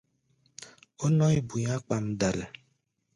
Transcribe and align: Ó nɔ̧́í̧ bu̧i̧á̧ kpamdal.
Ó 1.03 1.05
nɔ̧́í̧ 1.17 1.45
bu̧i̧á̧ 1.49 1.79
kpamdal. 1.85 2.39